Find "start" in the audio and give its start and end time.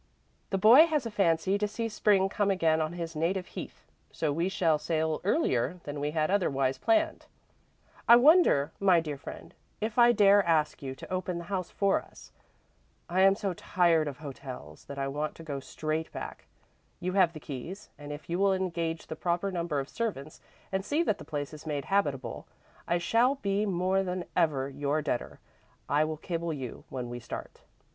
27.19-27.61